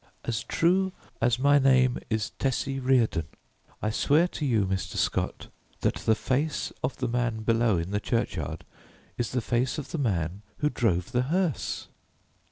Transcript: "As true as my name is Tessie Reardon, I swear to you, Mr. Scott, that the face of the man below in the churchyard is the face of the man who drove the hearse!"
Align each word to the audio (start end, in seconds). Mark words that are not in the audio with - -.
"As 0.25 0.41
true 0.43 0.93
as 1.21 1.37
my 1.37 1.59
name 1.59 1.99
is 2.09 2.31
Tessie 2.39 2.79
Reardon, 2.79 3.27
I 3.83 3.91
swear 3.91 4.27
to 4.29 4.47
you, 4.47 4.65
Mr. 4.65 4.95
Scott, 4.95 5.45
that 5.81 5.93
the 5.97 6.15
face 6.15 6.73
of 6.83 6.97
the 6.97 7.07
man 7.07 7.43
below 7.43 7.77
in 7.77 7.91
the 7.91 7.99
churchyard 7.99 8.65
is 9.19 9.29
the 9.29 9.41
face 9.41 9.77
of 9.77 9.91
the 9.91 9.99
man 9.99 10.41
who 10.57 10.71
drove 10.71 11.11
the 11.11 11.21
hearse!" 11.29 11.87